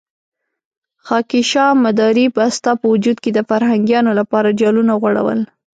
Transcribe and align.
خاکيشاه 1.05 1.71
مداري 1.85 2.25
به 2.35 2.43
ستا 2.57 2.71
په 2.81 2.85
وجود 2.93 3.17
کې 3.23 3.29
د 3.33 3.39
فرهنګيانو 3.49 4.11
لپاره 4.19 4.55
جالونه 4.59 4.93
غوړول. 5.01 5.39